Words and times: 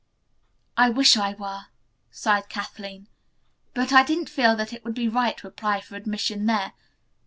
"I 0.77 0.89
wish 0.89 1.15
I 1.15 1.35
were," 1.35 1.65
sighed 2.09 2.49
Kathleen, 2.49 3.07
"but 3.75 3.93
I 3.93 4.01
didn't 4.01 4.29
feel 4.29 4.55
that 4.55 4.73
it 4.73 4.83
would 4.83 4.95
be 4.95 5.07
fair 5.07 5.33
to 5.33 5.47
apply 5.47 5.79
for 5.81 5.95
admission 5.95 6.47
there. 6.47 6.73